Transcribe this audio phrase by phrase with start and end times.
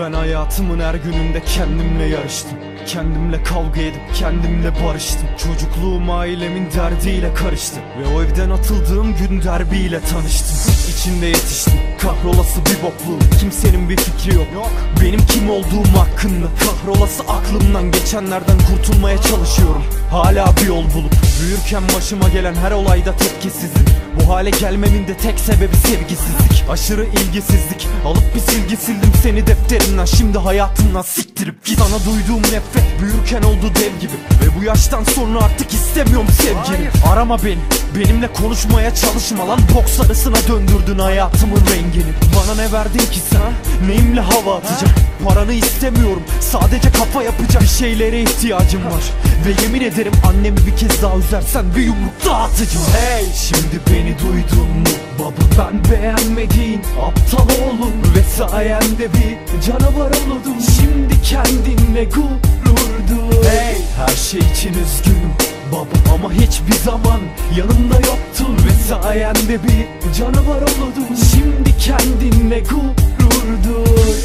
[0.00, 2.58] Ben hayatımın her gününde kendimle yarıştım.
[2.86, 5.28] Kendimle kavga edip kendimle barıştım.
[5.38, 7.80] Çocukluğum ailemin derdiyle karıştı.
[8.00, 10.74] Ve o evden atıldığım gün derbiyle tanıştım.
[10.90, 11.74] İçinde yetiştim.
[11.98, 13.38] Kahrolası bir bokluğum.
[13.40, 14.70] Kimsenin bir fikri yok.
[15.02, 19.84] Benim kim olduğum hakkında Kahrolası aklımdan geçenlerden kurtulmaya çalışıyorum.
[20.10, 21.12] Hala bir yol bulup
[21.42, 23.88] Büyürken başıma gelen her olayda tepkisizlik
[24.20, 26.64] Bu hale gelmemin de tek sebebi sevgisizlik.
[26.70, 27.88] Aşırı ilgisizlik.
[28.06, 30.04] Alıp bir silgi sildim seni defterimden.
[30.04, 31.78] Şimdi hayatımdan siktirip git.
[31.78, 34.12] Sana duyduğum nefret büyürken oldu dev gibi.
[34.42, 36.88] Ve bu yaştan sonra artık istemiyorum sevgini.
[37.12, 37.58] Arama beni.
[37.96, 39.60] Benimle konuşmaya çalışma lan.
[39.74, 42.12] Boks arasına döndürdün hayatımın rengini.
[42.36, 43.88] Bana ne verdin ki sen?
[43.88, 46.22] Neyimle hava atacağım Paranı istemiyorum.
[46.40, 49.02] Sadece kafa yapacak bir şeylere ihtiyacım var.
[49.46, 53.24] Ve yemin ederim annemi bir kez daha üzersen Bir yumruk dağıtacağım Hey!
[53.34, 54.94] Şimdi beni duydun mu?
[55.18, 63.76] Baba ben beğenmediğin aptal oğlum Ve sayende bir canavar oldum Şimdi kendinle gurur duy Hey!
[63.96, 65.32] Her şey için üzgünüm
[65.72, 67.20] Baba ama hiçbir zaman
[67.56, 74.18] yanımda yoktun Ve sayende bir canavar oldum Şimdi kendinle gurur duy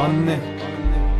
[0.00, 0.38] Anne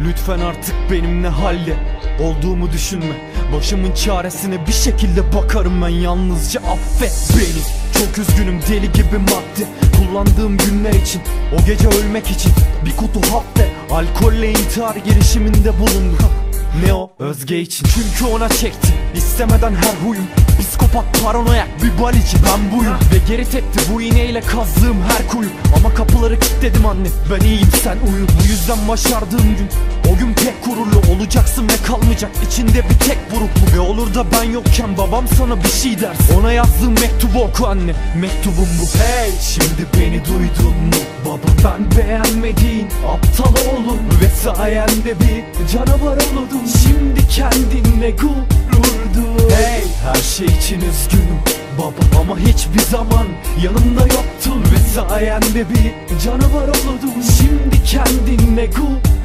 [0.04, 1.76] Lütfen artık benimle halle.
[2.20, 3.14] Olduğumu düşünme
[3.52, 6.60] Başımın çaresine bir şekilde bakarım ben Yalnızca.
[6.60, 7.62] Affet beni.
[7.92, 9.66] Çok üzgünüm deli gibi madde.
[9.96, 11.22] Kullandığım günler için
[11.54, 12.52] O gece ölmek için
[12.84, 13.44] Bir kutu hap
[13.90, 16.30] Alkolle intihar girişiminde bulundum.
[16.84, 17.10] Ne o?
[17.18, 17.86] Özge için.
[17.94, 20.26] Çünkü ona çekti İstemeden her huyum.
[20.60, 22.36] Psikopat paranoyak bir balici.
[22.46, 22.94] Ben buyum.
[23.12, 27.08] Ve geri tepti bu iğneyle kazdığım her kuyu Ama kapıları kilitledim anne.
[27.30, 29.68] Ben iyiyim sen uyu Bu yüzden başardığım gün
[30.12, 30.34] O gün
[31.56, 32.30] olacaksın ve kalmayacak?
[32.46, 36.40] İçinde bir tek buruk Ve olur da ben yokken babam sana bir şey dersin.
[36.40, 37.94] Ona yazdığım mektubu oku anne.
[38.20, 38.98] Mektubum bu.
[38.98, 39.30] Hey!
[39.40, 41.02] Şimdi beni duydun mu?
[41.24, 44.00] Baba ben beğenmediğin aptal oğlum.
[44.22, 46.66] Ve sayende bir canavar oldum.
[46.82, 49.84] Şimdi kendinle gurur duy Hey!
[50.04, 51.40] Her şey için üzgünüm
[51.78, 52.20] Baba.
[52.20, 53.26] Ama hiçbir zaman
[53.64, 54.62] yanımda yoktun.
[54.62, 57.22] Ve sayende bir canavar oldum.
[57.38, 59.15] Şimdi kendinle gurur